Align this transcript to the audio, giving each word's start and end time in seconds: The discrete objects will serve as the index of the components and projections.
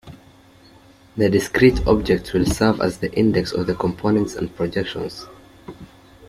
The 1.15 1.29
discrete 1.29 1.85
objects 1.85 2.33
will 2.33 2.47
serve 2.47 2.81
as 2.81 2.97
the 2.97 3.13
index 3.13 3.51
of 3.51 3.67
the 3.67 3.75
components 3.75 4.33
and 4.33 4.51
projections. 4.55 5.27